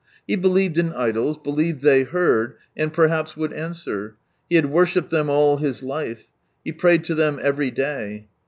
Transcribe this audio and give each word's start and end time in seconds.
He 0.25 0.35
believed 0.35 0.79
in 0.79 0.93
idols, 0.93 1.37
believed 1.37 1.83
they 1.83 2.01
heard, 2.01 2.55
and 2.75 2.91
perhaps 2.91 3.37
would 3.37 3.53
answer, 3.53 4.15
he 4.49 4.55
had 4.55 4.71
worshipped 4.71 5.11
them 5.11 5.29
all 5.29 5.57
his 5.57 5.83
life, 5.83 6.29
he 6.65 6.71
prayed 6.71 7.03
to 7.03 7.15
ihem 7.15 7.37
every 7.37 7.69
day. 7.69 8.25